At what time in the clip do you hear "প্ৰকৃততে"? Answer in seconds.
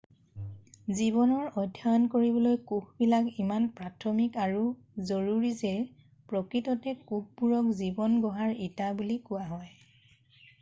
6.33-6.95